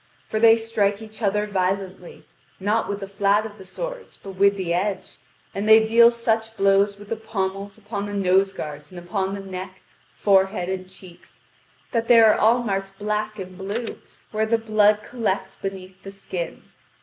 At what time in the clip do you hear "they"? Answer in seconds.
0.39-0.57, 5.69-5.85, 12.07-12.19